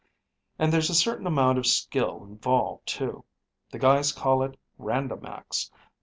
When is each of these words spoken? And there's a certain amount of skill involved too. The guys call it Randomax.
And 0.57 0.73
there's 0.73 0.89
a 0.89 0.95
certain 0.95 1.27
amount 1.27 1.59
of 1.59 1.67
skill 1.67 2.23
involved 2.23 2.87
too. 2.87 3.23
The 3.69 3.77
guys 3.77 4.11
call 4.11 4.41
it 4.41 4.57
Randomax. 4.79 5.69